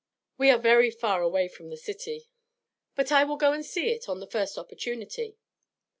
We 0.35 0.49
are 0.49 0.57
very 0.57 0.89
far 0.89 1.21
away 1.21 1.47
from 1.47 1.69
the 1.69 1.77
City. 1.77 2.27
But 2.95 3.11
I 3.11 3.23
will 3.23 3.37
go 3.37 3.53
and 3.53 3.63
see 3.63 3.91
it 3.91 4.09
on 4.09 4.19
the 4.19 4.25
first 4.25 4.57
opportunity.' 4.57 5.37